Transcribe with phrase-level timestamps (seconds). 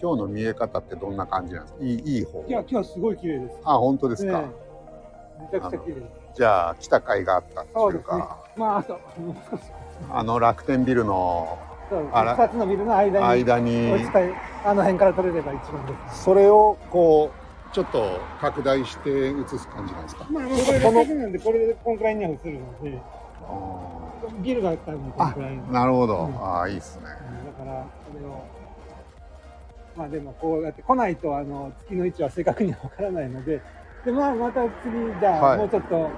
[0.00, 1.84] 今日の見え方ってどんな感じなんですか？
[1.84, 2.44] いいいい方？
[2.46, 3.56] いや今日はすごい綺麗です。
[3.64, 4.66] あ本当ですか、ええ
[5.42, 5.96] めちゃくちゃ綺麗。
[6.34, 8.38] じゃあ来た甲斐があったっていうか。
[8.56, 9.62] まああともう少し。
[10.12, 11.56] あの楽天ビルの
[11.90, 13.92] 二つのビルの間に間に
[14.64, 16.24] あの辺から撮れれば一番です。
[16.24, 17.30] それをこ
[17.70, 18.02] うちょっと
[18.40, 20.26] 拡大して映す感じなんですか？
[20.30, 23.02] まあこれこの600なんでこれでこんくらいには映るので
[24.40, 25.62] ビルが多分こんくらいの。
[25.64, 28.42] なるほど、うんああいいですねだからそれを
[29.96, 33.60] まあでもこうやって来ないとあの月の位置は正確にはわからないので
[34.04, 35.58] でまあまた次じゃあ、はい。
[35.58, 36.10] もうちょっと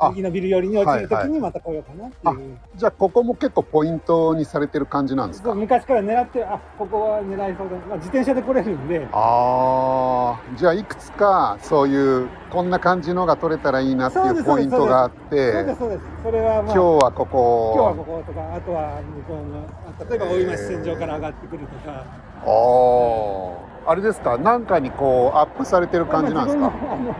[0.00, 0.10] あ。
[0.10, 5.52] 右のビル寄りに落ちるはい時にまた来ようかなっていう、じゃあここも結構ポイントにされてる感じなんですか？
[5.56, 9.08] 昔から狙ってあここは狙いそうだ、まあ、自転車で来れるんで。
[9.10, 16.04] ああじゃあいくつかそういうこんな感じのが取れたらいいなっていうポイントがあっそうてですそうです。
[16.22, 17.72] それはまあ今日はここ。
[17.74, 19.66] 今日はこことかあとは向こうの
[19.98, 22.04] あ例えば大井町線上から上がってくるとか、
[22.46, 24.36] あああれですか？
[24.38, 26.70] なんかにこうアップされてる感じなんですか？
[26.70, 27.14] まあのあの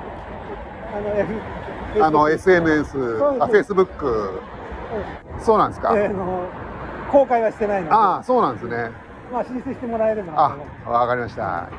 [0.96, 1.34] あの F
[2.04, 4.40] あの SNS そうあ Facebook
[5.40, 6.48] そうなんですか、えー
[7.10, 7.94] 公開はしてないので。
[7.94, 8.90] ああそうなんですね。
[9.32, 10.58] まあ申請してもらえれば。
[10.86, 11.70] あわかりました。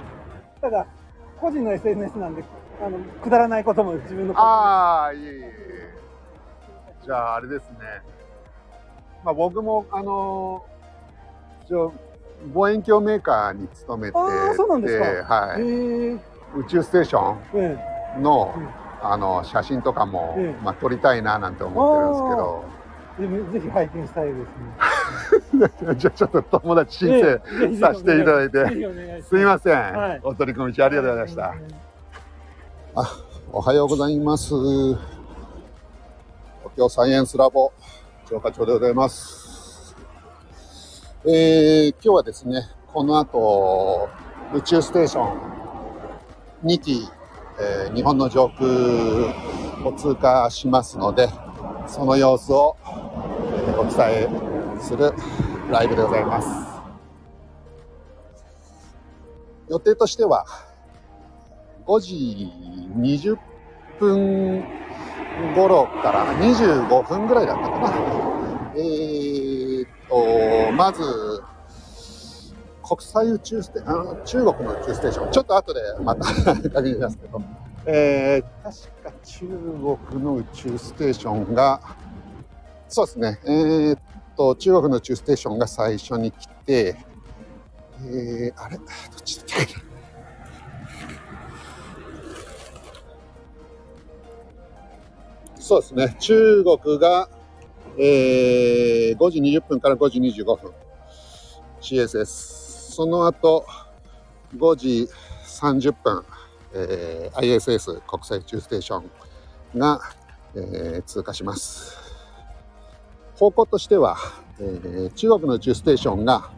[0.59, 0.87] ただ
[1.39, 2.43] 個人の SNS なんで
[2.83, 5.93] あのくだらないことも自分のああいえいえ
[7.05, 7.77] じゃああれですね。
[9.23, 10.65] まあ僕もあの
[11.65, 11.93] 一応
[12.53, 14.17] 望遠鏡メーカーに勤めて
[14.87, 15.61] ではい、
[16.59, 17.77] 宇宙ステーショえ
[18.17, 18.89] ンのうん。
[19.01, 23.59] あの写真とかも、ええまあ、撮りたいななんて思ってるんですけど。
[23.59, 24.37] ぜひ拝見したいです
[25.55, 25.95] ね。
[25.97, 27.39] じゃあちょっと友達申請
[27.77, 28.65] させていただいて。
[29.21, 29.29] す。
[29.29, 30.21] すみません、はい。
[30.23, 31.53] お取り組み中ありがとうございました。
[33.51, 34.53] おはようございます。
[34.53, 34.99] 東
[36.77, 37.71] 京サイエンスラボ
[38.29, 39.38] 長課長でございます。
[41.25, 44.07] えー、今日はですね、この後、
[44.53, 45.37] 宇宙ステーション
[46.63, 47.09] 2機、
[47.59, 48.65] えー日本の上空
[49.85, 51.27] を通過しますので、
[51.87, 52.77] その様子を、
[53.67, 54.29] えお伝え
[54.79, 55.11] する
[55.69, 56.47] ライブでございます。
[59.67, 60.45] 予定としては、
[61.85, 62.49] 5時
[62.95, 63.37] 20
[63.99, 64.63] 分
[65.53, 67.91] 頃から25分ぐらいだったかな。
[68.77, 69.59] えー、
[70.09, 71.01] と、まず、
[72.83, 77.41] 国際宇宙ステあの中国の宇宙ステーション、ちょっと後でまた 確認しますけど、
[77.85, 79.47] えー、確か中
[80.09, 81.81] 国の宇宙ステーションが、
[82.87, 83.97] そうですね、えー、
[84.35, 86.95] と、中国の宇宙ステーションが最初に来て、
[88.05, 88.77] えー、あれ？
[88.77, 88.87] どっ
[89.25, 89.89] ちだっけ
[95.59, 96.15] そうですね。
[96.19, 97.29] 中国が、
[98.01, 100.71] えー、5時20分から5時25分。
[101.81, 102.25] CSS。
[102.93, 103.65] その後、
[104.55, 105.09] 5時
[105.45, 106.23] 30分、
[106.73, 109.99] えー ISS 国際宇宙ステーションが、
[110.55, 111.97] えー通過します。
[113.35, 114.15] 方向としては、
[114.59, 116.51] えー中国の宇宙ステーションが、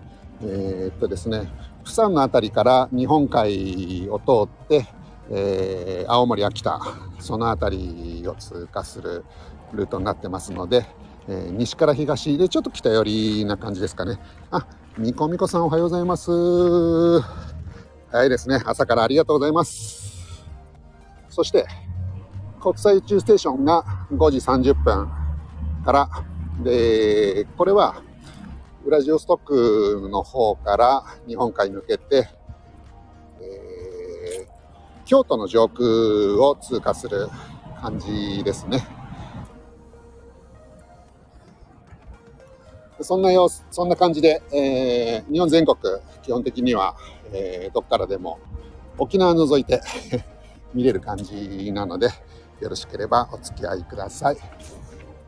[0.44, 1.52] えーっとですね、
[1.84, 4.86] 釜山のあたりから日本海を通って、
[5.32, 6.80] えー青森、秋田、
[7.20, 9.26] そのあたりを通過する
[9.74, 10.86] ルートになってますので、
[11.34, 14.20] え西から東でちょっと北寄りな感じですかね。
[14.52, 16.30] あ、みこみこさんおはようございます。
[18.12, 18.62] 早いですね。
[18.66, 20.46] 朝からありがとうございます。
[21.30, 21.66] そして、
[22.60, 25.10] 国際宇宙ステーションが5時30分
[25.86, 26.10] から、
[26.62, 28.02] で、これは
[28.84, 32.28] ウラジオストックの方から日本海に向けて、
[33.40, 34.52] えー
[35.04, 35.86] 京都の上空
[36.42, 37.28] を通過する
[37.82, 39.01] 感じですね。
[43.04, 45.78] そんな様子、そんな感じで、えー日本全国、
[46.24, 46.96] 基本的には、
[47.34, 48.40] えーどっからでも、
[48.98, 49.82] 沖縄除いて
[50.74, 52.08] 見れる感じなので、
[52.60, 54.38] よろしければお付き合いください。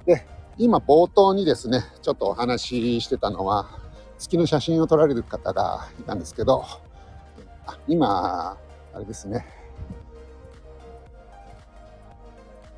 [0.06, 0.26] で、
[0.58, 2.62] 今冒頭にですね、ちょっとお話
[2.98, 3.68] ししてたのは、
[4.18, 6.64] 月の写真を撮られる方がいたんですけど、
[7.66, 8.58] あ今、
[8.94, 9.46] あれですね、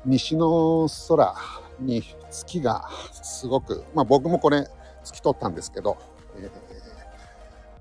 [0.04, 1.34] 西の空
[1.80, 4.66] に月がすごく、まあ僕もこれ
[5.06, 5.96] 月撮ったんですけど、
[6.36, 6.50] え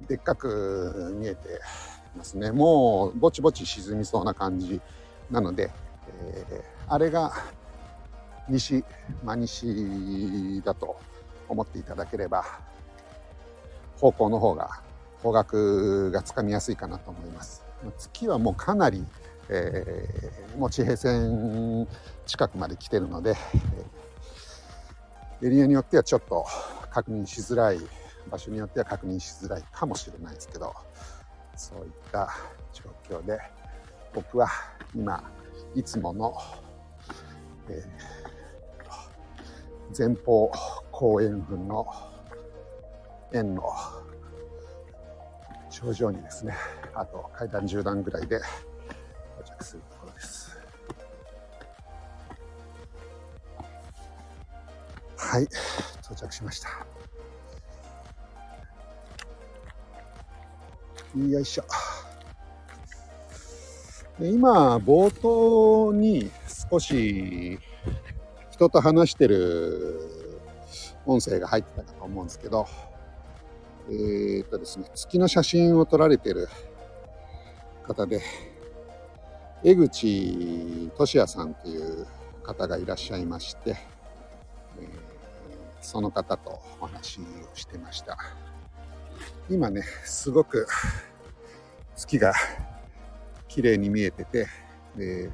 [0.01, 1.59] ーでっかく見えて
[2.15, 2.51] ますね。
[2.51, 4.79] もうぼちぼち沈みそうな感じ
[5.31, 5.71] なので、
[6.21, 7.33] えーあれが
[8.47, 8.83] 西、
[9.23, 10.99] 真西だと
[11.49, 12.45] 思っていただければ、
[13.97, 14.81] 方向の方が
[15.23, 17.63] 方角がつかみやすいかなと思います。
[17.97, 19.03] 月はもうかなり、
[19.49, 21.87] えーもう地平線
[22.27, 26.45] 近くまで来てるので、えーエリアによってはちょっと
[26.95, 27.79] 確認しづらい
[28.31, 30.73] 場所によっては確認しづらいかもしれないですけど
[31.57, 32.29] そういった
[32.71, 33.37] 状況で
[34.13, 34.47] 僕は
[34.95, 35.21] 今
[35.75, 36.33] いつもの、
[37.67, 40.49] えー、前方
[40.89, 41.85] 後円墳の
[43.33, 43.63] 円の
[45.69, 46.55] 頂上にですね
[46.93, 48.39] あと階段10段ぐらいで
[49.37, 49.94] 到着すると。
[55.25, 55.47] はい。
[56.03, 56.69] 到着しました。
[61.17, 61.63] よいしょ。
[64.19, 66.29] 今冒頭に
[66.71, 67.59] 少し
[68.51, 69.99] 人と話してる
[71.05, 72.65] 音声が入ってたかと思うんですけど
[73.89, 76.47] えー、っとですね月の写真を撮られてる
[77.83, 78.21] 方で
[79.65, 82.07] 江口俊也さんという
[82.43, 83.75] 方がいらっしゃいまして、
[85.85, 87.23] その方とお話を
[87.53, 88.17] してました。
[89.49, 90.67] 今ねすごく
[91.95, 92.33] 月が
[93.47, 94.47] 綺麗に見えてて
[94.97, 95.29] で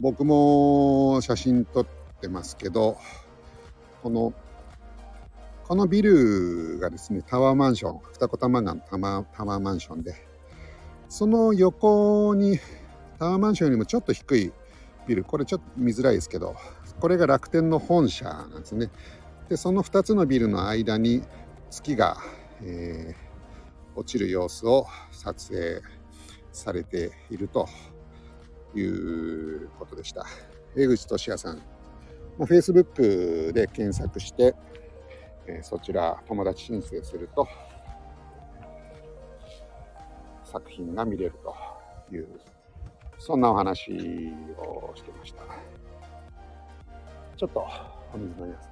[0.00, 1.86] 僕も写真撮っ
[2.20, 2.96] てますけど
[4.02, 4.32] この
[5.64, 10.14] このビルがですねタワーマンション二子玉川のタワタワーマンションで
[11.08, 12.58] その横に
[13.18, 14.52] タワーマンションよりもちょっと低い
[15.06, 16.54] ビルこれちょっと見づらいですけど
[17.00, 18.88] これが楽天の本社なんですね。
[19.48, 21.22] でその2つのビルの間に
[21.70, 22.16] 月が、
[22.62, 25.80] えー、落ちる様子を撮影
[26.52, 27.68] されていると
[28.74, 30.26] いうことでした。
[30.76, 31.62] 江口俊也さん。
[32.38, 34.54] Facebook で検索して
[35.46, 37.46] えそちら友達申請すると
[40.44, 42.28] 作品が見れるという
[43.18, 43.90] そんなお話
[44.58, 45.42] をしてました。
[47.36, 47.66] ちょっと
[48.12, 48.71] お水飲みます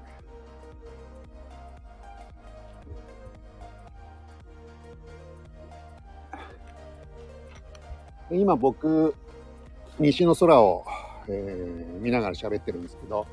[8.31, 9.15] 今僕
[9.99, 10.85] 西の空を、
[11.29, 13.27] えー、見ながら喋ってるんですけど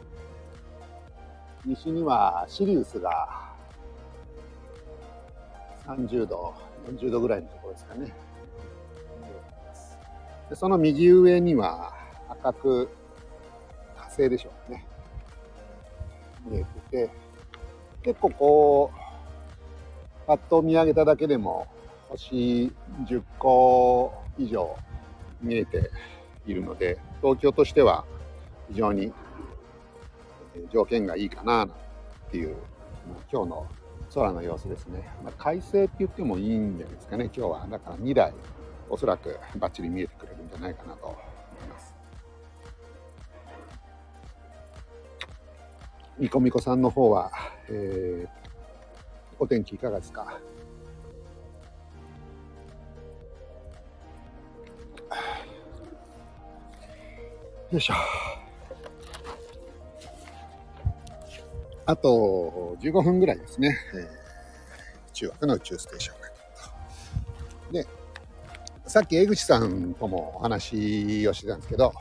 [1.66, 3.48] 西にはシリウスが
[5.88, 6.54] 30度、
[6.86, 8.14] 40度ぐらいのところですかね。
[10.50, 11.94] でその右上には
[12.30, 12.90] 赤く
[13.98, 14.86] 火星でしょうかね。
[16.46, 17.10] 見えてて、
[18.04, 21.68] 結構こう、パッと見上げただけでも
[22.10, 22.72] 星
[23.06, 24.76] 10個以上
[25.42, 25.92] 見えて
[26.45, 28.06] いるので、東京としては
[28.69, 29.13] 非常に
[30.72, 31.69] 条件がいいかなっ
[32.31, 32.56] ていう、
[33.31, 33.68] 今日の
[34.13, 35.07] 空の様子ですね。
[35.24, 37.68] まあ、快晴って言ってもいいんじゃないですかね、今日は。
[37.69, 38.34] だから2台、
[38.89, 41.16] おそらくバッチリ見えてくれるんじゃないかなと思
[41.66, 41.94] います。
[46.18, 47.31] みこみこさんの方は、
[47.69, 48.30] えー、
[49.38, 50.40] お天気いかがですか？
[57.69, 57.96] よいしょ。
[61.86, 66.28] あと15分ぐらいですね、えー、中学の宇宙ステーションが
[67.74, 67.88] で、
[68.86, 71.92] さっき江口さんともお話をしてたんですけど、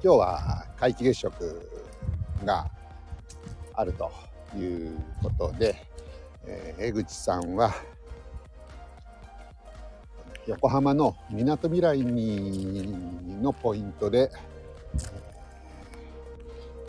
[0.00, 1.70] 今日は皆既月食
[2.44, 2.70] が
[3.74, 4.12] あると
[4.56, 5.74] いうことで、
[6.46, 7.74] えー、江口さんは
[10.46, 14.30] 横浜のみなとみらいにのポイントで、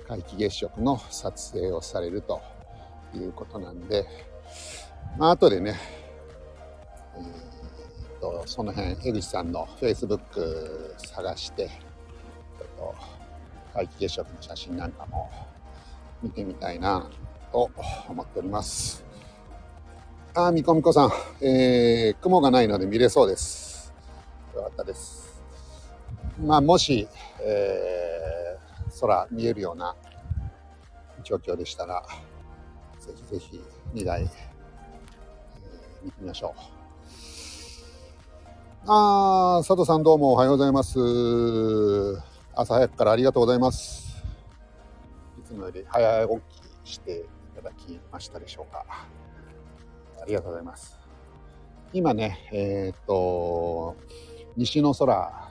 [0.07, 2.41] 皆既月食の撮影をされると
[3.13, 4.05] いうことなんで、
[5.17, 5.75] まあ後でね、
[7.15, 12.95] えー、とその辺江口さんの Facebook 探してちょっと
[13.75, 15.29] 皆既月食の写真なんかも
[16.23, 17.09] 見てみたいな
[17.51, 17.69] と
[18.07, 19.03] 思っております。
[20.33, 21.11] あ、みこみこさん、
[21.41, 23.93] えー、雲がないので見れそうです。
[24.55, 25.26] よかったです。
[26.39, 27.07] まあ、もし、
[27.41, 29.95] えー、空見えるような
[31.23, 32.03] 状況でしたら、
[32.99, 33.61] ぜひぜひ
[33.95, 34.29] 2台、えー、
[36.03, 36.77] 見てみましょう。
[38.85, 40.99] あー、佐藤さんどうもおはようございます。
[42.53, 44.23] 朝早くからありがとうございます。
[45.39, 46.35] いつもより早起
[46.83, 47.23] きしてい
[47.55, 48.85] ただきましたでしょうか。
[50.21, 50.99] ありがとうございます。
[51.93, 53.95] 今ね、えっ、と、
[54.55, 55.46] 西の空、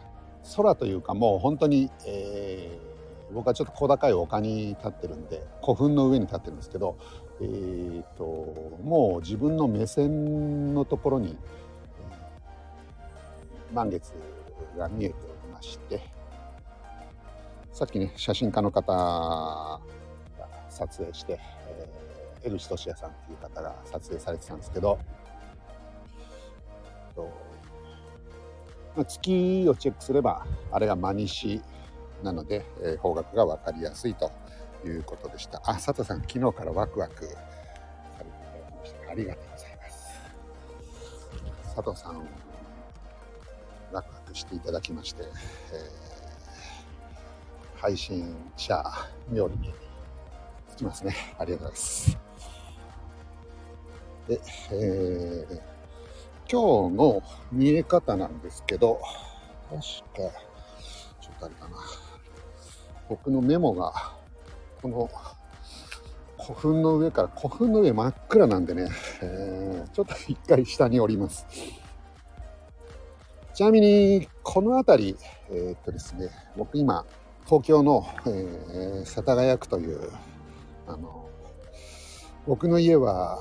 [0.55, 6.97] 空というかもう本当に、えー、僕はちょっと小高い丘に立ってるんで古墳の上に立ってるんですけど
[7.41, 8.25] えーと、
[8.83, 11.37] もう自分の目線のところに、
[13.75, 14.15] 満月
[14.79, 16.00] が見えておりまして
[17.73, 19.81] さっきね写真家の方が
[20.71, 24.99] 撮影して、えー、江口俊也さんっていう方が撮影されてたんですけど
[28.97, 31.62] まあ、月をチェックすればあれが真西
[32.23, 34.33] なので、えー、方角が分かりやすいと
[34.85, 35.61] いうことでした。
[35.65, 37.31] あ佐藤さん昨日からワクワクさ
[38.21, 39.11] れていただきました。
[39.11, 41.75] ありがとうございます。
[41.75, 42.26] 佐藤さん
[43.93, 48.83] ワクワクしていただきまして、えー、配信者
[49.31, 49.75] 冥利に
[50.71, 51.15] つきますね。
[51.38, 52.19] ありがとうございます。
[54.26, 54.41] で、
[54.73, 55.75] えー
[56.50, 59.00] 今日の見え方なんですけど、
[59.69, 60.38] 確か、
[61.21, 61.76] ちょっとあれかな。
[63.09, 63.93] 僕のメモが、
[64.81, 65.11] この
[66.38, 68.88] 古墳の上から古墳の上真っ暗なんでね、
[69.23, 71.47] えー、ちょっと一回下に降ります。
[73.53, 75.17] ちなみに、この辺り、
[75.50, 77.05] えー、っとですね、僕今、
[77.47, 80.12] 東京の、えー、世田谷区という、
[80.87, 81.29] あの、
[82.47, 83.41] 僕の家は、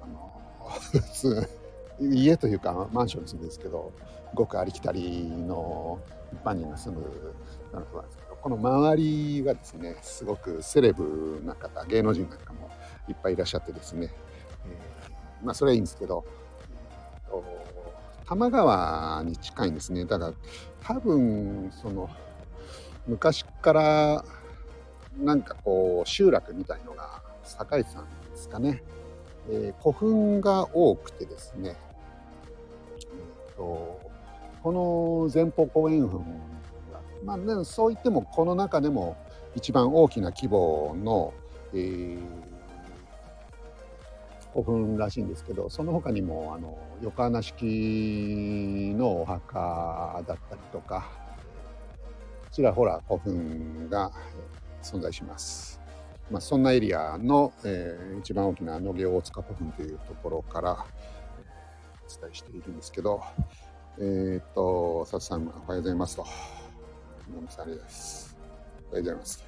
[0.00, 0.32] あの、
[0.92, 1.57] 普通、
[2.00, 3.92] 家というかマンションに住むんですけど
[4.34, 5.98] ごくありきたりの
[6.32, 7.02] 一般人が住む
[7.72, 12.70] なんですけどこの周りがですねすごくセレブな方芸能人なんかも
[13.08, 14.10] いっぱいいらっしゃってですね、
[14.66, 16.24] えー、まあそれはいいんですけど、
[17.28, 17.44] えー、多
[18.28, 20.04] 摩川に近いんですね。
[20.04, 20.34] だから
[20.82, 22.08] 多分その
[23.06, 24.24] 昔から
[25.18, 28.82] なんかこう集落みたいのが栄えてたんですかね、
[29.50, 31.76] えー、古墳が多くてですね
[33.58, 34.00] と
[34.62, 36.20] この前方後円墳
[36.92, 39.16] が、まあね、そう言ってもこの中でも
[39.54, 41.34] 一番大きな規模の、
[41.74, 42.18] えー、
[44.52, 51.28] 古墳らしいんですけどその他にもあの横穴式のお墓だったりとか
[52.50, 54.10] ちらほら古墳が
[54.82, 55.80] 存在します。
[56.30, 60.84] まあ、そんなエリアの、えー、一番大きな野毛大塚古墳というところから、
[62.08, 63.22] 伝えしているんですけど、
[63.98, 66.24] えー、っと、佐々さん、おはようございますと。
[67.28, 68.36] どうもありがとうございます。
[68.90, 69.44] おはようございます。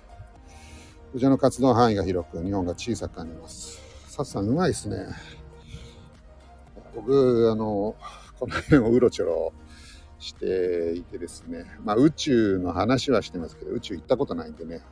[1.13, 3.81] こちらの活動範囲が広く、日本が小さく感じます。
[4.05, 5.07] 佐々さん、うまいですね。
[6.95, 7.97] 僕、あの、
[8.39, 9.53] この辺をうろちょろ
[10.19, 14.83] していてですね、まあ、宇宙の話はしてますけど、宇宙行ったことないんでね、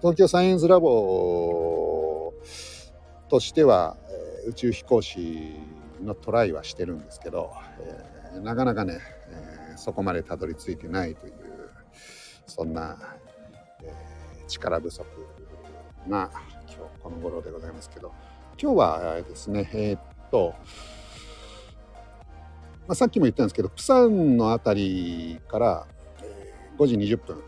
[0.00, 2.34] 東京サイエンスラボ
[3.28, 3.96] としては、
[4.46, 5.54] 宇宙飛行士
[6.02, 7.52] のトライはしてるんですけど、
[8.32, 8.98] えー、なかなかね、
[9.70, 11.34] えー、そこまでたどり着いてないという
[12.46, 12.96] そんな、
[13.82, 15.04] えー、力不足
[16.06, 16.30] な
[16.66, 18.12] 今日この頃でございますけど。
[18.62, 20.54] 今日はですねえー、っと、
[22.86, 25.86] まあ、さっきも言ったんですけどプサンの辺りから、
[26.76, 27.42] 5時20分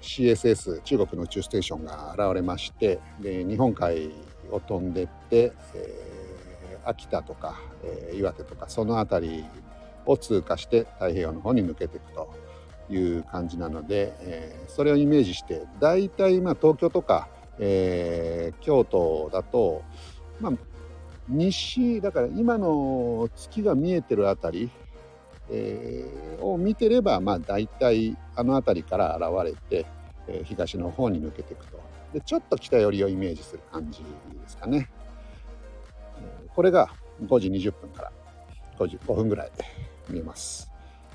[0.00, 4.10] CSS 中国の宇宙ステーションが現れましてで日本海
[4.50, 6.16] を飛んでって、えー
[6.86, 9.44] 秋田とか、えー、岩手とかその辺り
[10.06, 12.32] を通過して太平洋の方に抜けていくと
[12.88, 17.28] いう感じなので、えー、それをイメージして大体まあ東京とか、
[17.58, 19.82] えー、京都だと、
[20.40, 20.52] まあ、
[21.28, 24.70] 西だから今の月が見えてる辺り、
[25.50, 29.86] えー、を見てればまあ大体あの辺りから現れて、
[30.28, 31.80] え、東の方に抜けていくと
[32.12, 34.04] でちょっと北寄りをイメージする感じで
[34.46, 34.88] すかね。
[36.54, 36.88] これが
[37.22, 38.12] 5時20分から
[38.78, 39.50] 5分ぐらい
[40.08, 40.70] 見えます。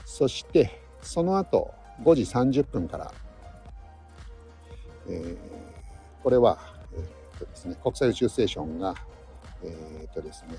[0.06, 3.14] そしてその後5時30分から、
[5.08, 5.38] えー、
[6.24, 6.58] これは、
[6.94, 8.96] えーとですね、国際宇宙ステーションが
[9.64, 10.58] えー、とですね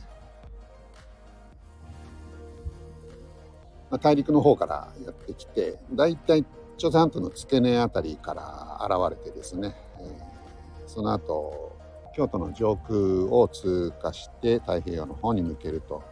[3.91, 6.47] まあ、大陸の方からやってきてだいたい
[6.79, 11.72] 朝鮮半島の付け根あたりから現れてですね、えー、その後
[12.15, 12.99] 京都の上空
[13.35, 16.03] を通過して太平洋の方に抜けると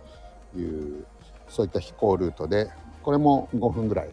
[0.56, 1.06] いう
[1.48, 2.70] そういった飛行ルートで
[3.02, 4.10] これも5分ぐらい、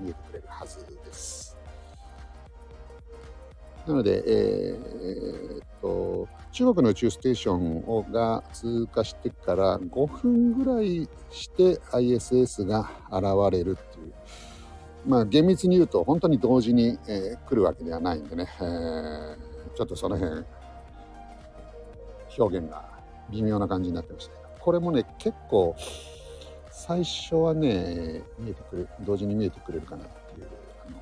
[0.00, 1.56] 見えてくれるはずです。
[3.86, 14.12] なので、えー、っと中国の宇宙ステーションをが通過してから5分ぐらいして ISS が現れるっていう
[15.06, 19.36] まあ厳密に言うと本当に同時に、えー、来るわけではないんでね、えー、
[19.74, 20.44] ちょっとその辺
[22.40, 22.84] 表現が
[23.30, 25.76] 微妙な感じになってましたけどこれもね結構
[26.70, 30.48] 最初はね見えてくる同時に見えてくれるかなっていう
[30.88, 30.96] あの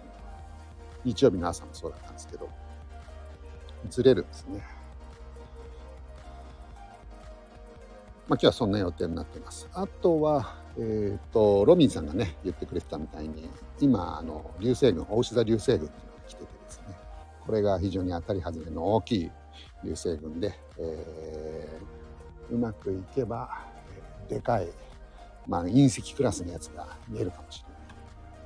[1.04, 2.49] 日曜日の朝もそうだったんですけど
[3.88, 4.78] ずれるんですね。
[8.28, 9.68] まあ、今日はそんな予定になってます。
[9.73, 13.49] あとは、えっ、ー、と、ロビンさんがね、言ってくれてたみたいに、
[13.80, 16.95] 今、あの、流星群、大牛座流星群っていうのが来ててですね、
[17.47, 19.30] これが非常に当たり外れの大きい
[19.85, 23.66] 流星群で、えー、うまくいけば
[24.28, 24.68] でかい
[25.49, 27.78] まあ、隕石クラスのやつが見えるかもしれない。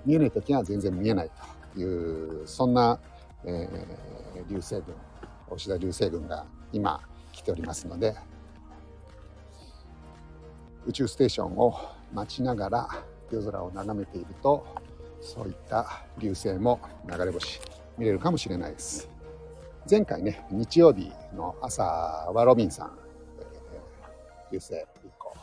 [0.06, 1.30] 見えない時は全然見えない
[1.74, 2.98] という、そんな、
[3.44, 4.84] えー、流星群、
[5.50, 7.00] 大田流星群が今
[7.32, 8.14] 来ておりますので、
[10.86, 11.76] 宇宙ステーションを
[12.12, 12.88] 待ちながら
[13.30, 14.64] 夜空を眺めていると、
[15.20, 17.60] そういった流星も流れ星
[17.98, 19.11] 見れるかもしれないです。
[19.90, 22.98] 前回ね、日曜日の朝はロビンさん、
[23.40, 23.44] え、
[24.52, 24.78] 流星1
[25.18, 25.34] 個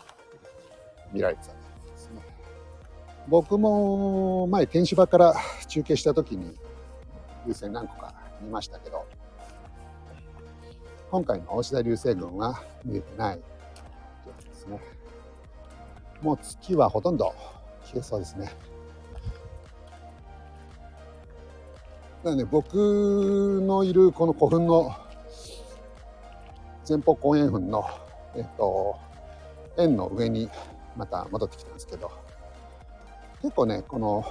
[1.12, 1.62] 見られてたんで
[1.98, 2.22] すね。
[3.28, 5.36] 僕も前天芝から
[5.68, 6.58] 中継した時に
[7.46, 9.06] 流星何個か見ましたけど、
[11.12, 13.42] 今回の大志田流星群は見えてない
[14.26, 14.80] 状況ですね。
[16.22, 17.34] もう月はほとんど
[17.84, 18.50] 消えそうですね。
[22.24, 24.94] だね、僕のいるこの古墳の
[26.88, 27.86] 前方後円墳の、
[28.36, 28.98] えっと、
[29.78, 30.50] 円の上に
[30.98, 32.12] また戻ってきたんですけど、
[33.42, 34.26] 結構ね、この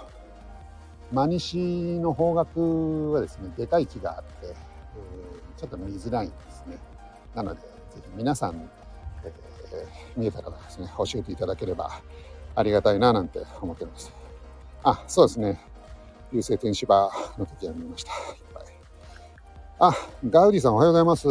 [1.12, 6.76] 真西の方角はですね、でかい木があって、えー、ちょっと見づらいんですね。
[7.34, 8.68] なので、ぜひ皆さん、
[9.24, 11.90] えー、見えた方ですね、教えていただければ
[12.54, 14.12] ありがたいななんて思ってます。
[14.82, 15.58] あ、そうですね。
[16.32, 18.12] 流星天芝の時は見ました。
[18.12, 18.18] いっ
[18.52, 18.64] ぱい。
[19.78, 19.94] あ、
[20.28, 21.28] ガウディさんおはようございます。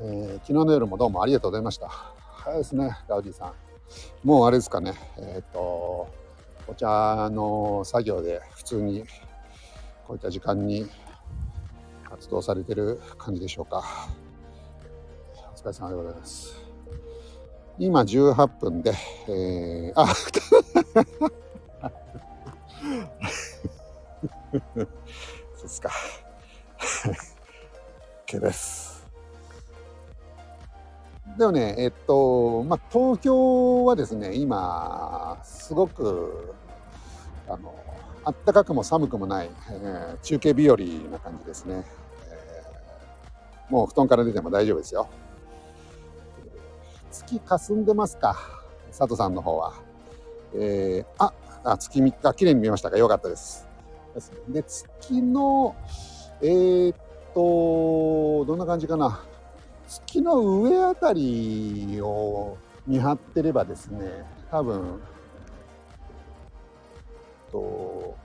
[0.00, 1.88] えー、昨日の夜もどうもありがとうございました。
[1.88, 3.54] 早いですね、ガウディさん。
[4.26, 6.08] もうあれですかね、えっ、と、
[6.66, 9.04] お茶の作業で普通に
[10.06, 10.88] こういった時間に
[12.08, 13.82] 活動されてる感じでしょうか。
[15.54, 16.60] お疲れ様でございます。
[17.78, 18.92] 今18分で、
[19.28, 20.06] えー、あ
[24.74, 24.88] そう
[25.62, 25.90] ですか。
[28.26, 29.06] OK です。
[31.38, 36.54] でもね、えっと、まあ、東京はですね、今、すごく、
[37.48, 37.74] あの、
[38.24, 40.76] 暖かくも寒くもない、えー、中継日和
[41.10, 41.84] な感じですね、
[42.28, 45.08] えー、もう布団から出ても大丈夫ですよ。
[47.10, 48.36] 月霞んでますか、
[48.88, 49.72] 佐藤さんの方は。
[50.54, 51.32] えー、あ、
[51.64, 52.98] あ月見が綺麗に見えましたか？
[52.98, 53.71] よかったです。
[54.48, 55.74] で、月の、
[56.42, 56.96] えー、っ
[57.34, 59.24] と、どんな感じかな。
[59.88, 65.00] 月の上あたりを見張ってればですね、多分、
[67.50, 68.16] と、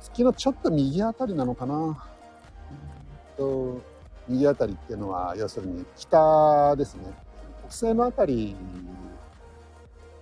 [0.00, 2.06] 月のちょっと右あたりなのかな。
[3.36, 3.80] と
[4.28, 7.12] 右あたりっていうのは、要するに北ですね。
[7.68, 8.56] 北西のあたり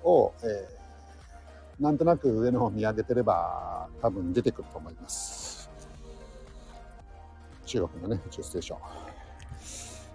[0.05, 0.82] を、えー
[1.83, 5.68] なんとなく上の方見上げてれば多分出てくると思います。
[7.66, 8.79] 中国のね、宇宙ステーション。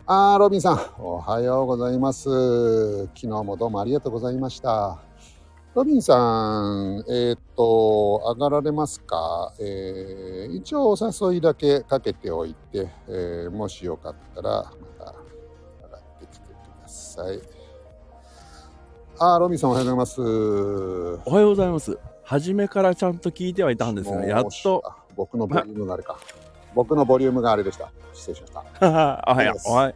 [0.05, 3.07] あー、ロビンさん、おはようございます。
[3.07, 4.97] 昨日もどうもありがとうございました。
[5.75, 15.15] ロビンさん、えっ、と、上がられますか、えー、一応お誘いだけかけておいて、えー、もしよかったら、また
[15.83, 16.51] 上がってきてく
[16.81, 17.56] ださい。
[19.19, 20.21] あロミさんおはようございます。
[21.25, 21.97] おはようございます。
[22.23, 24.83] 初めからちゃんと聞いてはいたんですが、やっと。
[25.15, 26.19] 僕のボリュームがあれか。
[26.75, 27.91] 僕のボリュームがあれでした。
[28.13, 29.23] 失礼しました。
[29.27, 29.71] おはよう。
[29.71, 29.93] おは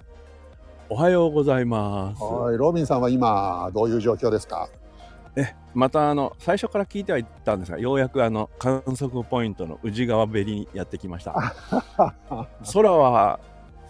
[0.90, 2.24] おはようございます。
[2.24, 4.68] はい、ロビンさんは今どういう状況ですか？
[5.36, 11.54] え、またあの最初から聞いてはいたんですが、ようやくあの観測ポイントの宇治川べりにやってきました。
[12.74, 13.40] 空は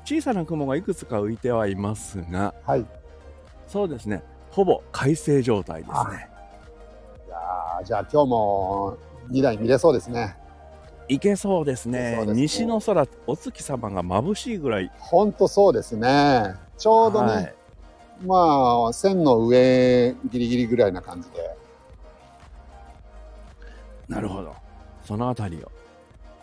[0.03, 2.85] 小さな雲がいくつか浮いてはいますが、はい、
[3.67, 4.23] そうですね。
[4.51, 6.29] ほぼ快晴状態ですね。
[7.27, 8.97] いやじゃあ今日も
[9.29, 10.37] 2台見れそうですね。
[11.07, 12.19] いけそうですね。
[12.21, 14.91] すね西の空、お月様が眩しいぐらい。
[14.99, 16.55] 本当そうですね。
[16.77, 17.55] ちょうどね、はい、
[18.25, 21.55] まあ線の上ギリギリぐらいな感じで。
[24.07, 24.53] なるほど。
[25.03, 25.61] そのあたり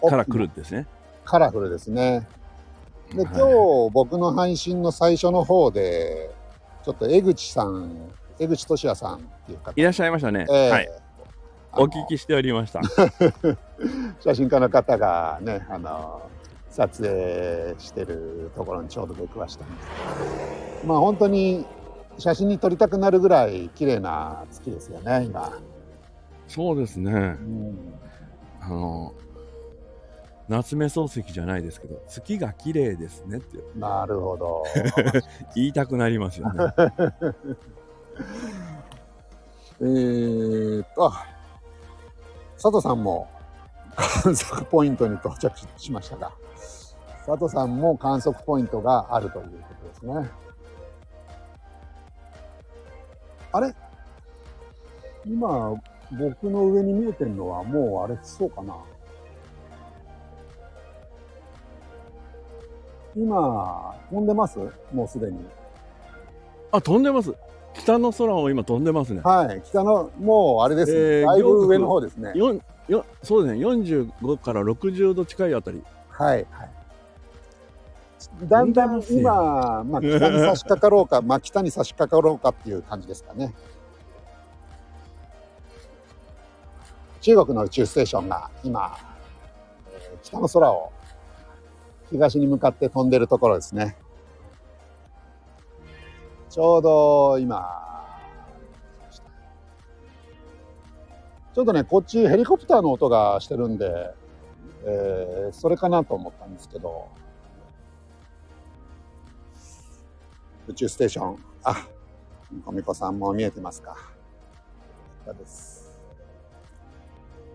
[0.01, 0.87] をから来るんですね。
[1.25, 2.27] カラフルですね。
[3.15, 6.31] で、今日僕の配信の最初の方で、
[6.89, 9.73] ちょっと江口さん、江口俊也さんっていう方。
[9.77, 10.47] いらっしゃいましたね。
[10.49, 10.89] えー、はい。
[11.75, 12.81] お聞きしておりました。
[14.21, 16.23] 写真家の方がね、あの、
[16.71, 19.89] 撮影してるところにちょうど出くわしたんです
[20.81, 21.67] けど、まあ本当に
[22.17, 25.59] 写真に撮りたくなるぐらい綺麗な月ですよね、今。
[26.47, 27.13] そうですね。
[27.13, 27.95] うん、
[28.63, 29.13] あの、
[30.49, 33.59] 夏目漱石じゃないですけど月が綺麗ですねって。
[33.77, 34.65] なるほど。
[35.55, 36.73] 言いたくなりますよね。
[39.81, 41.13] えーっと
[42.57, 43.29] 佐藤さんも
[43.95, 46.33] 観測ポイントに到着しましたが
[47.27, 50.31] 佐藤さんも観測ポイントがあるということですね。
[53.53, 53.75] あれ？
[55.27, 55.75] 今、
[56.19, 58.75] 僕の上に見えてるのはもうあれ、そうかな？
[63.17, 64.59] 今、飛んでます？
[64.93, 65.39] もうすでに。
[66.73, 67.35] あ、飛んでます。
[67.75, 69.21] 北の空を今飛んでますね。
[69.23, 69.63] はい。
[69.65, 70.99] 北の、もうあれですね。
[70.99, 72.33] えーだいぶ上の方ですね。
[72.35, 75.83] よんよそうですね、45から60度近いあたり。
[76.11, 76.47] はい。
[76.51, 76.71] はい。
[78.49, 83.55] だんだん今、まあ、北に差し掛かろうか、 まあ、北に差し掛かろうかっていう感じですかね。
[87.21, 88.97] 中国の宇宙ステーションが今、
[89.93, 90.93] えー北の空を
[92.11, 93.97] 東に向かって飛んでるところですね。
[96.51, 97.69] ちょうど今、
[101.55, 104.15] ちょっとね、こっちヘリコプターの音がしてるんで、
[104.85, 107.09] えーそれかなと思ったんですけど、
[110.67, 111.87] 宇宙ステーション、あ、
[112.65, 113.97] コミコさんも見えてますか。
[115.33, 116.01] です。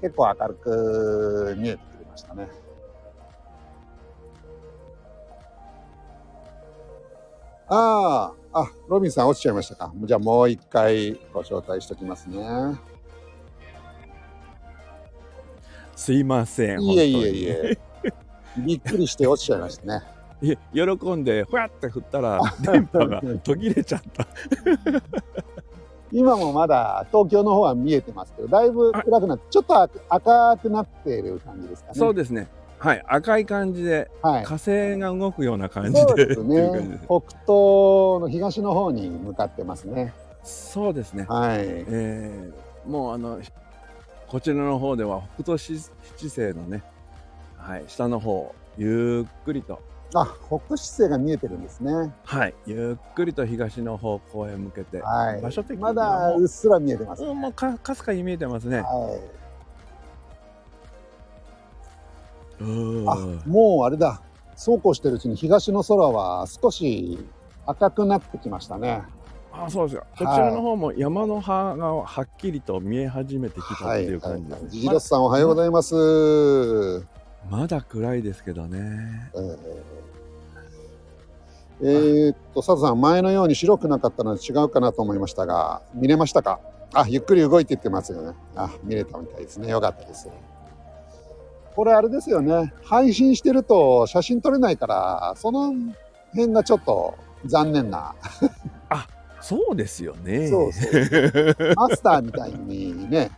[0.02, 2.62] 結構明るく見えてきましたね。
[7.75, 9.91] ああ、あ、ロビンさん落ちちゃいましたか。
[10.03, 12.38] じゃあもう一回ご紹介しておきますね。
[15.95, 16.81] すいません。
[16.81, 17.77] いえいえいえ。
[18.57, 20.03] びっくりして落ちちゃいましたね。
[20.43, 24.27] いえ喜んで、ふわって振ったら、電波が途切れちゃった。
[26.12, 31.95] 今もまだ東京の方は見えてますけど、だいぶ暗くなって、ちょっと赤赤くなっている感じですかね。
[31.95, 32.47] そうですね。
[32.84, 34.43] はい、赤い感じで、はい。
[34.43, 36.26] 火星が動くような感じで。
[36.26, 37.00] ですねで。
[37.06, 37.48] 北東
[38.19, 40.13] の東の方に向かってますね。
[40.43, 41.26] そうですね。
[41.30, 41.60] はい。
[41.62, 43.39] えーもうあの
[44.28, 45.80] こちらの方では北斗七
[46.19, 46.84] 星のね、
[47.56, 49.80] はい、下の方ゆっくりと、
[50.13, 52.13] あ、北斗七星が見えてるんですね。
[52.26, 55.41] はい、ゆっくりと東の方向へ向けて、はい。
[55.41, 57.30] 場所的にまだうっすら見えてます、ね。
[57.30, 58.82] うんもうかかすかに見えてますね。
[58.82, 59.42] はうい。
[62.62, 62.66] あ、
[63.46, 64.22] もうあれだ。
[64.56, 67.20] そうこうしてるうちに東の空は少し
[67.66, 69.04] 赤くなってきましたね。
[69.52, 70.04] あそうですよ。
[70.12, 77.06] こちらの方も山の葉がはっきりと見え始めてきたっていう感じです、ジジロスさんおはようございます。
[77.50, 79.32] ままだ暗いですけどね。
[79.34, 79.58] えー
[81.82, 86.60] えーっと、佐藤さん、前のように白くなかったので違うかなと思いましたが、見れましたか？
[86.94, 88.34] あ、ゆっくり動いていってますよね。
[88.56, 89.70] あ、見れたみたいですね。
[89.70, 90.30] よかったです。
[91.75, 92.73] これあれですよね。
[92.83, 95.73] 配信してると写真撮れないから、その
[96.31, 98.15] 辺がちょっと残念な。
[99.41, 100.47] そうですよね。
[100.47, 100.91] そうそう。
[101.75, 103.29] マスターみたいにね、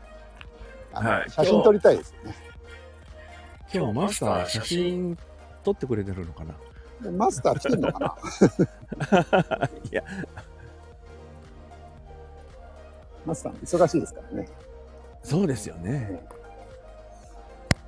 [0.94, 2.36] はい写真撮りたいですよね。
[3.74, 5.18] 今日マスター写真
[5.64, 6.54] 撮ってくれてるのかな？
[7.02, 8.18] でマスター来てんのか
[9.60, 9.70] な？
[9.92, 10.04] いや、
[13.26, 14.48] マスター忙しいですからね。
[15.24, 16.22] そうですよね。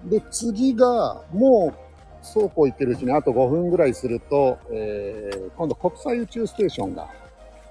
[0.06, 1.88] で、次が、もう、
[2.34, 7.08] 倉庫行ってるうちにあと5分ぐらいすると、えー今度国際宇宙ステーションが、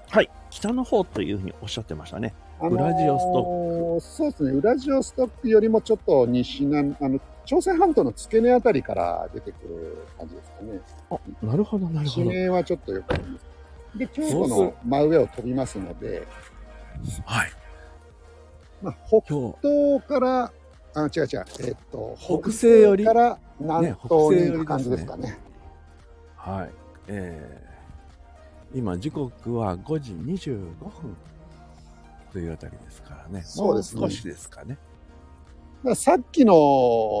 [0.09, 0.29] はい。
[0.49, 2.33] 北の方というふうにおっしゃってましたね。
[2.59, 4.01] あウラジオストック。
[4.01, 10.81] そうですね、ウラジオストックよりもちょっと西南、あの、朝鮮半島の付け根あたりから出てくる感じですかね。
[11.11, 12.31] あ、なるほど、なるほ地ど。
[12.31, 13.45] 名はちょっとよくわかります。
[13.95, 16.27] で、京都の真上を飛びますので、
[17.25, 17.51] はい。
[18.81, 19.21] まあ、北
[19.61, 20.51] 東から、
[21.03, 25.37] あ、違う違う、えっと、北西よりから南東に行く感じですすかね。
[26.35, 26.71] はい。
[27.07, 31.15] えー、今、時刻は5時25分
[32.33, 33.43] というあたりですからね。
[33.43, 34.77] そうですね少しですかね。
[35.95, 36.53] さっきの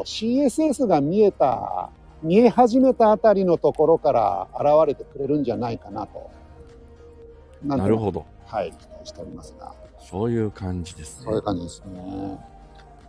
[0.05, 1.91] CSS が見えた、
[2.23, 6.31] 見え始めたあたりのところから現れてくれるんじゃないかなと。
[7.63, 8.25] なんとなるほど。
[8.45, 11.41] はい、期待しておりますが、そういう感じですねそういう。
[11.43, 12.56] 感じですね。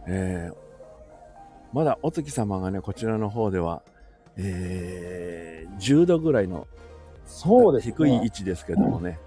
[0.09, 0.69] えー
[1.71, 3.83] まだお月様がね、こちらの方では、
[4.39, 6.67] えー10度ぐらいの
[7.27, 7.93] そうですね。
[7.95, 9.19] 低い位置ですけどもね、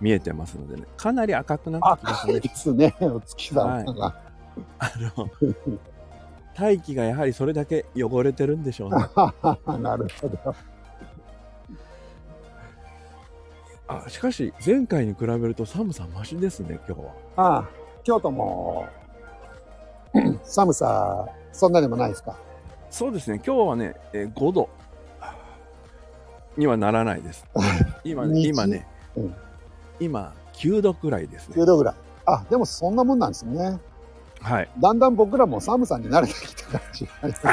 [0.00, 2.48] 見えてますのでね、かなり赤くなってきますねで。
[2.54, 4.14] すね、お月さんが。
[4.78, 5.30] あの、
[6.54, 8.96] 大気がやはりそれだけ汚れてるんでしょうね。
[9.80, 10.54] なるほど。
[13.88, 17.12] あしかし、前回に比べると寒さ増しですね、今日は。
[17.36, 17.68] ああ、
[18.04, 18.86] 京都も
[20.44, 22.36] 寒さ、そんなでもないですか？
[22.90, 24.68] そうですね、今日はね、えー5度
[26.56, 27.44] にはならないです。
[28.04, 29.34] 今ね、日今ね、うん
[30.00, 31.64] 今9度くらいですね9。
[31.66, 31.94] 度ぐらい。
[32.26, 33.78] あ、でもそんなもんなんですね。
[34.40, 34.68] はい。
[34.78, 37.52] だんだん僕らも寒さに慣れてきた感じがありますね。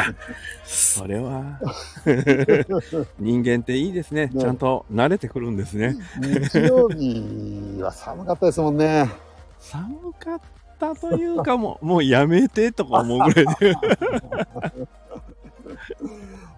[0.65, 1.59] それは、
[3.19, 4.27] 人間っていいですね。
[4.27, 5.95] ねちゃんと慣れてくるんですね。
[6.21, 9.09] 日曜日は寒かったですもんね。
[9.59, 10.39] 寒かっ
[10.93, 13.75] たというかもう、 もうやめてとか思うぐらいで。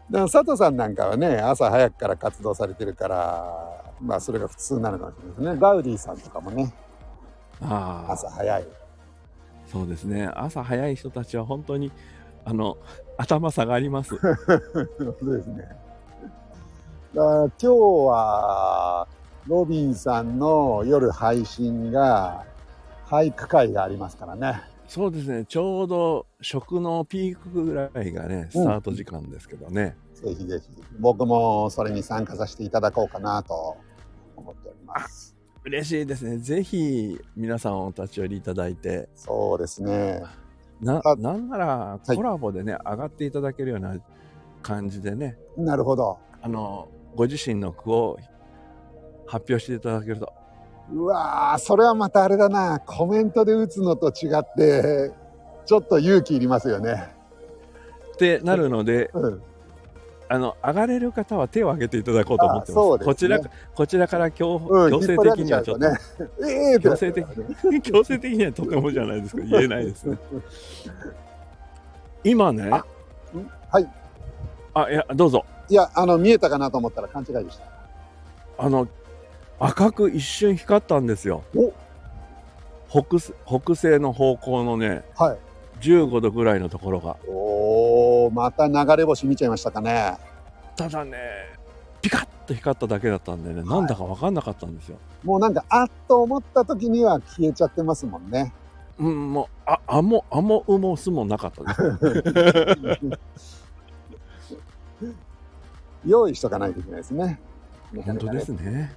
[0.09, 6.71] でも佐藤さんなんかはね朝早くから活動されてるからまあそれが普通なのかもしれないですねガウディさんとかもね
[7.59, 8.67] ああ、朝早い
[9.67, 10.29] そうですね。
[10.33, 11.91] 朝早い人たちは本当に、
[12.45, 12.77] あの、
[13.17, 14.15] 頭下がります。
[15.19, 15.67] そうですね
[17.13, 19.07] だから今日は
[19.47, 22.43] ロビンさんの夜配信が
[23.15, 24.61] 俳句会がありますからね。
[24.87, 25.45] そうですね。
[25.45, 29.95] ちょうど食のピークぐらいがね、スタート時間ですけどね。
[30.13, 30.69] ぜひぜひ。
[30.99, 33.77] 僕もそれに参加させていただこうかなと
[34.35, 35.35] 思っております。
[35.63, 36.37] 嬉しいですね。
[36.37, 40.23] ぜひ皆さんお立ち寄りいただいて、そうですね。
[40.81, 42.15] なあ、なんならはい。
[42.15, 43.97] コラボでね、上がっていただけるような
[44.61, 46.19] 感じでね、なるほど。
[46.41, 48.19] あの、ご自身の句を
[49.25, 50.31] 発表していただけると、
[50.93, 52.79] うわーそれはまたあれだな。
[52.79, 55.11] コメントで打つのと違って
[55.65, 57.15] ちょっと勇気いりますよね。
[58.13, 59.41] ってなるので、うん。
[60.27, 62.97] あの、上がれる方は手を挙げていただこうと思ってます。
[62.97, 63.05] すね。
[63.05, 63.39] こちら、
[63.75, 65.97] こちらから強,、うん強制的にはちょっと、ね。
[66.81, 67.25] 強制的
[67.83, 70.17] 強制的にはとてもじゃないですか言えないですね。
[72.23, 72.69] 今ね。
[72.71, 72.85] あ
[73.69, 73.89] はい。
[74.73, 75.45] あいやどうぞ。
[75.69, 77.65] いやあの見えたかなと思ったら勘違いでした。
[78.57, 78.87] あの
[79.59, 81.43] 赤く一瞬光ったんですよ。
[81.55, 81.73] お。
[82.89, 85.37] 北西北西の方向のねはい。
[85.81, 87.17] 15度ぐらいのところが。
[87.27, 90.17] おーまた流れ星見ちゃいましたかね。
[90.75, 91.17] ただね
[92.01, 94.97] ピカッと光っただけだったんでね、なんだか分かんなかったんですよ。
[95.23, 98.53] もうなんかあっと思った時には消えちゃってますもんね。
[98.99, 103.19] うんもうああもあもうもすもなかったです。
[106.05, 107.39] 用意しとかないといけないですね。
[108.05, 108.95] 本当ですね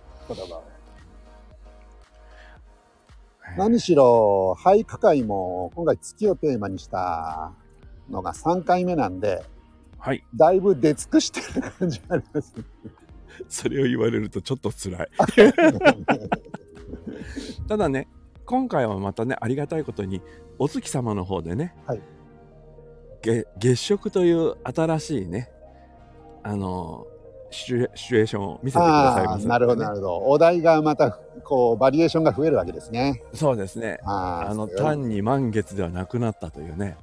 [3.57, 7.53] 何しろ俳句会も今回月をテーマにした
[8.11, 9.45] のが3回目なんで
[9.99, 10.25] はい。
[10.35, 12.55] だいぶ出尽くしてる感じあります。
[13.49, 15.09] それを言われるとちょっと辛い。
[17.69, 18.09] ただね
[18.47, 20.23] 今回はまたねありがたいことに
[20.59, 22.03] お月様の方でね、はい。
[23.23, 25.51] げ月食という新しいね
[26.45, 27.07] あの
[27.51, 30.17] シチュエーションを見せてくださいあます、あなるほどなるほど。
[30.19, 33.23] お題がまたこうバリエーションが増えるわけですね。
[33.33, 34.01] そうですね。
[34.05, 36.97] あの単に満月ではなくなったというね。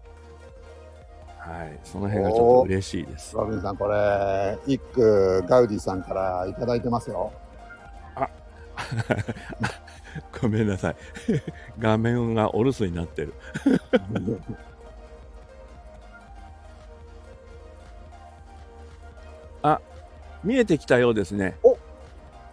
[1.40, 1.80] はい。
[1.84, 3.36] その辺がちょっと嬉しいです。
[3.36, 7.32] ロビンさんこれ一句ガウディさんからいただいてますよ。
[10.42, 10.96] ごめんなさい。
[11.80, 13.34] 画面がお留守になってる
[20.46, 21.58] 見えてきたようですね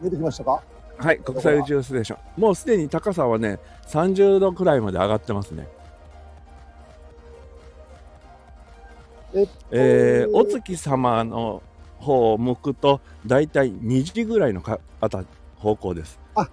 [0.02, 0.62] 出てきましたか？
[0.98, 2.40] はい、国際宇宙ステーション。
[2.40, 5.66] もうすでに高さはね、30度くらいまで上がってますね。
[9.34, 11.62] えっとえーお月様の
[11.98, 15.24] 方を向くと、だいたい2時ぐらいのかあた
[15.56, 16.20] 方向です。
[16.34, 16.48] あ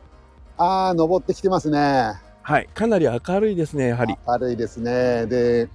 [0.58, 4.15] あ登ってきてますねはい、かなり明るいですね、やはり。
[4.28, 5.69] 明るいですねで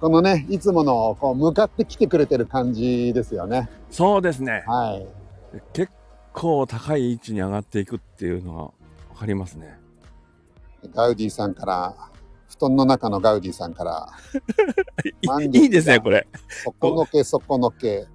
[0.00, 3.68] このねいつものこう向かってきてくれてる感じですよね。
[3.90, 4.64] そうですね。
[4.66, 5.06] はい。
[5.72, 5.92] 結
[6.32, 8.62] 構高い位置に上がっていくっていうのが
[9.14, 9.78] 分かりますね。
[10.94, 11.94] ガウディさんから
[12.48, 14.08] 布団の中のガウディさんから。
[15.42, 16.26] いいいですね、これ。
[16.64, 18.06] そこのけそこのけ。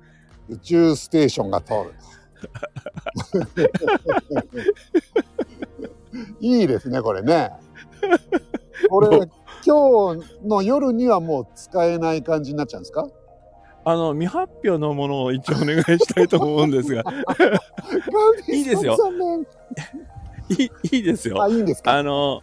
[0.50, 1.94] 宇宙ステーションが通る。
[6.40, 7.52] いいですねこれね。
[8.90, 9.30] これ
[9.66, 13.08] 今日の夜にはもう使えない感じになっちゃうんですか？
[13.84, 17.04] あの、未発表のものを一応お願いしたいと思うんですが、
[18.48, 18.96] いいですよ。
[20.50, 21.42] いいいいですよ。
[21.42, 21.48] あ。
[21.48, 21.94] いいんですか？
[21.98, 22.42] あの、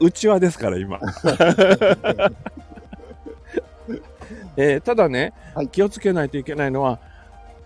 [0.00, 0.98] うちわですから、今。
[4.56, 5.68] えーただね、はい。
[5.68, 7.00] 気をつけないといけないのは、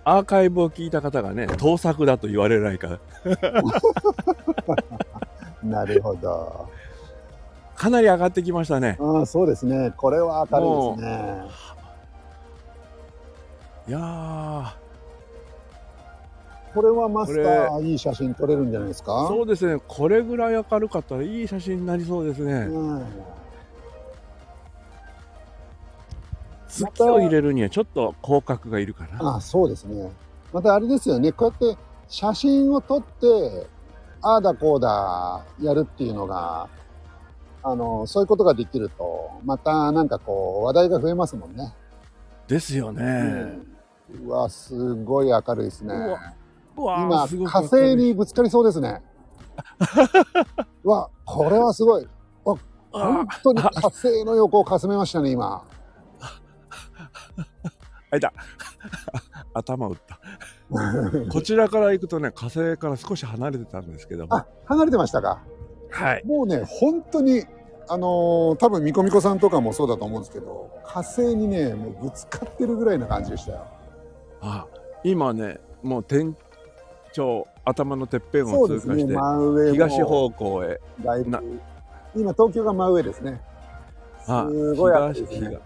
[0.05, 2.99] アーカイブを聞いた方がね、盗作だと言われないから、
[5.63, 6.67] なるほど
[7.79, 8.99] かなり上がってきましたね。
[9.01, 11.45] ああそうですねこれは明るいですね
[13.89, 14.73] いやー、
[16.75, 19.27] これはマスターいい写真撮れるんじゃないですか？
[19.29, 22.53] そうですね、これぐらい明るかったらいい写真になりそうですね。
[22.53, 23.07] うん
[26.69, 29.37] 月を入れるにはちょっと広角がいるかな。
[29.37, 30.13] あそうですね。
[30.53, 33.67] またあれですよね、こうやって写真を撮って、
[34.21, 36.69] ああだこうだやるっていうのが、
[37.63, 41.75] あの、そういうことができると、またなんかこう、話題が増えますもんね。
[42.47, 43.59] ですよね。
[44.25, 45.95] うわ、すごい明るいですね。
[46.77, 49.03] うわ今火星にぶつかりそうですね。
[50.85, 52.09] うわ、これはすごい。
[52.91, 55.63] 本当に火星の横をかすめましたね、今。
[58.11, 58.33] あいた
[59.53, 60.19] 頭打った
[61.31, 65.43] こちらから行くとね火星から少し離れてたんですけどもあ、離れてましたか。
[65.91, 67.45] はいもうね、本当に、
[67.89, 73.65] あのー多分みこみこさんとかもそうだと思うんですけど、火星にね、もうぶつかってるぐらいな感じでしたよ。
[74.41, 74.67] あ
[75.05, 76.37] 今ねもう天
[77.13, 81.43] 頂頭のてっぺんを通過して、真上も東方向へだいぶな
[82.15, 83.41] 今東京が真上ですね。
[84.27, 85.59] あすごい明るいね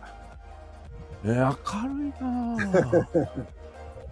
[1.25, 3.37] えー明るいなあ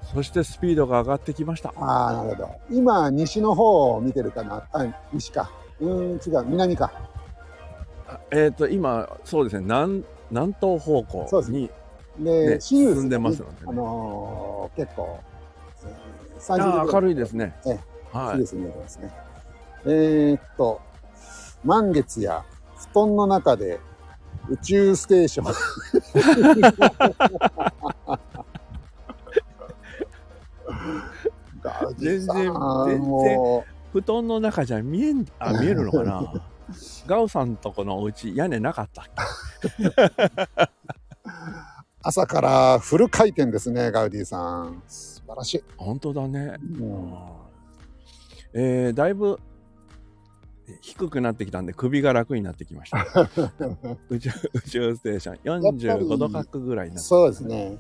[0.15, 2.51] そしてスピードが上がってきましたああ、なるほど。
[2.71, 4.65] 今、西の方を見てるかな？
[4.73, 5.51] あ、西か。
[5.81, 6.93] うーん、違う、南か。
[8.07, 11.71] あえっ、と今そうですね南南東方向そうですに
[12.19, 15.21] で、ねシリウス進んでますのでねあのー結構、
[15.85, 17.79] えー、あ30明るいですねえ
[18.13, 19.13] はいシリウス見えてますね。
[19.87, 20.79] えーっと、
[21.65, 22.45] 満月や
[22.93, 23.81] 布団の中で
[24.51, 25.55] 宇宙ステーション。
[31.97, 36.33] 全然全然も布団の中じゃ見えんあ 見えるのかな？
[37.07, 39.05] ガウさんとこのお家屋根なかったっ
[42.03, 44.83] 朝からフル回転ですね、ガウディさん。
[44.87, 45.65] 素晴らしい。
[45.77, 47.13] 本当だね、うん
[48.53, 49.39] えーだいぶ
[50.81, 53.05] 低くなってきたんで首が楽になってきました
[54.09, 57.77] 宇宙宇宙ステーション45度角ぐらいになってそうですね。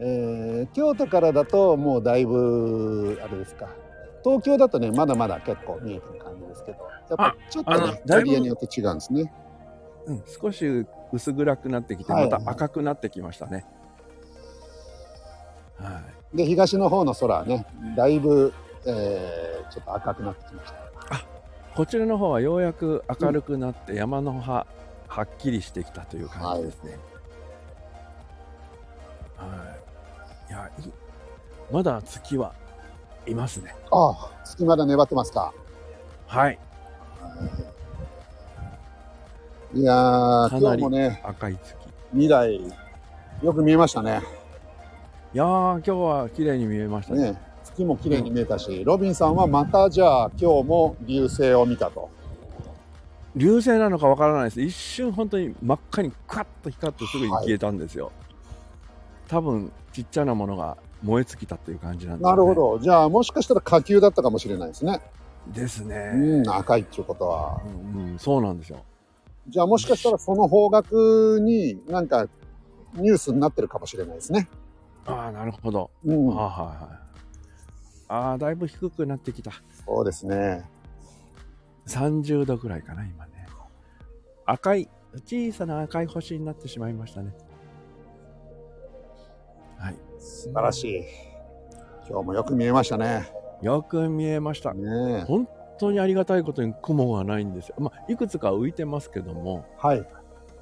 [0.00, 3.68] えー京都からだともうだいぶあれですか。
[4.24, 6.78] 東京だとねまだまだ結構見えてる感じですけど、
[7.10, 9.32] やっぱちょっとねエリアによって違うんですね。
[10.06, 13.66] うん、少し薄暗くなってきてはいまた赤くなってきましたね
[15.76, 16.02] は
[16.32, 18.52] いで東の方の空はねだいぶ、
[18.86, 20.88] えーちょっと赤くなってきました。
[21.74, 24.66] こちらの方はようやく明るくなって山の葉
[25.06, 26.98] はっきりしてきたという感じですね。
[29.36, 29.76] は
[30.48, 30.52] い。
[30.52, 30.92] い、やい
[31.70, 32.54] まだ月は
[33.28, 33.74] いますね。
[33.90, 35.52] ああ月まだ粘ってますか。
[36.26, 36.58] はい。
[39.74, 41.76] いやーかなり今日もね赤い月。
[42.12, 42.60] 未来
[43.42, 44.22] よく見えましたね。
[45.34, 47.32] いやー今日は綺麗に見えましたね。
[47.32, 52.10] ね月も綺麗に見えたし、ロビンさんはまたじゃあ今日も流星を見たと。
[53.36, 54.60] 流星なのかわからないです。
[54.60, 58.10] 一瞬本当に真っ赤にカッと光ってすぐに消えたんですよ。
[59.28, 62.54] 多分ちっちゃなものが燃え尽きたっていう感じなんですよねなるほ。
[62.54, 62.78] ど。
[62.80, 65.00] じゃあもしかしたら火球だったかもしれないですね。
[65.48, 66.10] ですね。
[66.14, 67.60] うん、赤いっていうことは。
[67.94, 68.82] うん、うんそうなんですよ。
[69.48, 72.28] じゃあもしかしたらその方角になんか
[72.94, 74.48] ニュースになってるかもしれないですね。
[75.06, 75.90] ああなるほど。
[76.04, 76.48] うん、はいはい
[76.82, 77.08] はい。
[78.08, 79.52] ああ、だいぶ低くなってきた。
[79.86, 80.64] そうですね。
[81.86, 83.46] 30度ぐらいかな、今ね。
[84.44, 84.88] 赤い、
[85.24, 87.34] 小さな赤い星になってしまいましたね。
[90.18, 90.24] はい。
[90.24, 91.04] 素晴らしい。
[92.08, 93.30] 今日もよく見えましたね。
[93.62, 94.72] よく見えました。
[94.72, 97.76] ねえ本当にありがたいことに雲がないんですよ。
[97.78, 100.06] まあ、いくつか浮いてますけども、はい。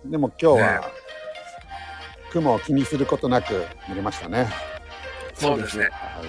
[0.05, 0.87] でも今日はね
[2.33, 4.49] 雲を気にすることなく見れましたね。
[5.35, 5.89] そうですね。
[5.93, 6.25] はい。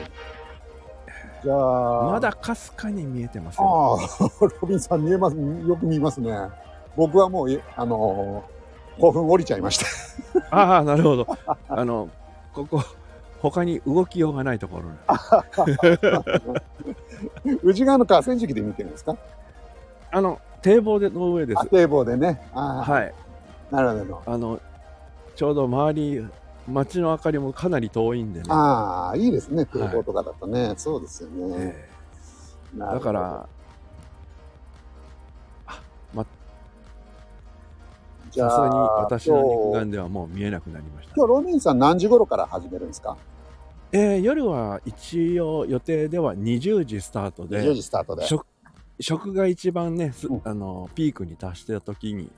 [1.44, 4.00] じゃあ、まだかすかに見えてますよ。
[4.20, 4.30] ああ、
[4.62, 5.38] ロビンさん見えます。
[5.38, 6.32] よく見えますね。
[6.96, 8.58] 僕はもう、えあのー
[9.00, 9.86] 興奮降りちゃいました。
[10.50, 11.28] ああ、なるほど。
[11.70, 12.10] あの、
[12.52, 12.82] ここ、
[13.40, 14.90] 他に動きようがないところ
[17.64, 19.18] 宇治川の河川敷で見てるんですか
[20.12, 21.66] あの、堤防での上ですあ。
[21.66, 22.42] 堤防でね。
[22.54, 23.14] はい。
[23.74, 24.24] なるほど。
[24.26, 24.60] あの、
[25.36, 26.28] ちょうど周り、
[26.68, 28.46] 街の明かりもかなり遠いんでね。
[28.50, 29.66] ああ、いいですね。
[29.66, 30.74] 堤防とかだとね。
[30.78, 31.56] そうですよね。
[31.60, 31.98] ええ
[32.78, 33.50] なるほどだから、
[38.38, 41.14] じゃあさすがに私の肉眼ではもう見えなくなりました。
[41.16, 43.18] 今日ロビンさん何時頃から始めるんですか？
[43.92, 48.26] えー夜は一応予定では20時スタート ?10 で、時スタートで。
[48.26, 48.46] 食
[49.00, 52.32] 食が一番ね、すうんあのピークに達した時に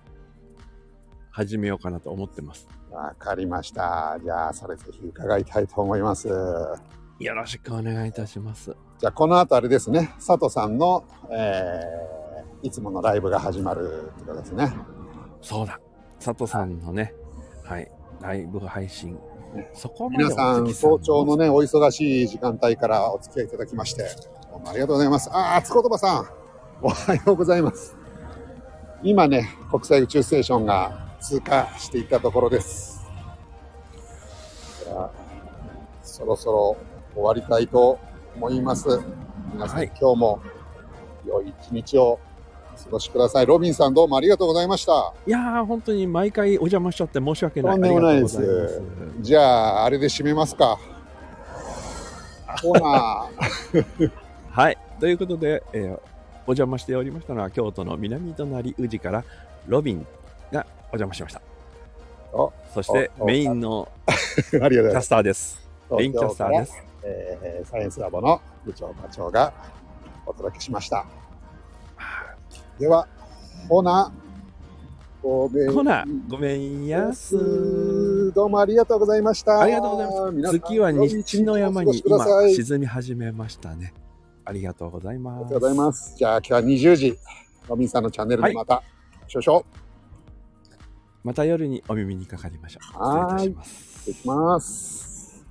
[1.32, 2.68] 始めようかなと思ってます。
[2.92, 4.18] わかりました。
[4.24, 6.28] じゃあ、それぜひ伺いたいと思います。
[6.28, 8.76] よろしくお願いいたします。
[8.98, 12.10] じゃあ、この後あれですね、佐藤さんの、えー
[12.62, 14.70] いつものライブが始まるってことですね。
[15.42, 15.80] そうだ、
[16.20, 17.14] 佐藤さんのね、
[17.64, 17.90] はい、
[18.22, 19.18] ライブ配信。
[19.74, 24.04] そこ皆さん、早朝のね、お忙しい時間帯からお付き合いいただきまして、
[24.52, 25.30] どうもありがとうございます。
[25.32, 26.30] あー、つことばさん、
[26.82, 27.96] おはようございます。
[29.02, 33.00] 今ね、国際宇宙ステーションが通過していったところです。
[36.04, 36.78] そろそろ
[37.16, 37.98] 終わりたいと
[38.36, 38.88] 思います。
[39.54, 40.42] 皆さん、はい今日も
[41.26, 42.20] 良い一日を
[42.84, 43.46] 過ごしください。
[43.46, 45.14] ロビンさんどうもありがとうございました。
[45.28, 47.72] いやー、本当に毎回お邪魔しちゃって申し訳ない。
[47.74, 48.82] とんでもないです
[49.22, 49.42] じゃ
[49.82, 50.78] あ、あれで締めますか。
[52.62, 54.12] コーナー。
[54.52, 54.78] はい。
[55.00, 56.00] ということで、えー
[56.48, 59.24] お邪魔しておりましたのは、京都の南隣宇治から
[59.68, 60.08] ロビン
[60.52, 61.42] がお邪魔しました。
[62.34, 63.88] おそしてメインの。
[64.50, 65.70] キャスターです。
[65.92, 66.84] メインキャスターです。
[67.04, 69.54] えーサイエンスラボの部長課長が
[70.26, 71.06] お届けしました。
[72.80, 73.06] では、
[73.68, 74.10] ほな、
[75.22, 78.32] ごめんほな、ごめんやす。
[78.32, 79.60] どうもありがとうございました。
[79.60, 80.60] ありがとうございます。
[80.60, 83.94] 月は西の山に今沈み始めましたね。
[84.46, 85.36] ありがとうございます。
[85.36, 86.16] ありがとうございます。
[86.16, 87.20] じゃあ今日は20時、
[87.68, 88.82] ロビンさんのチャンネルでまた、
[89.28, 89.66] 少々、
[91.26, 93.04] また夜にお耳にかかりましょう。
[93.04, 95.46] はーい失礼いたします失礼します。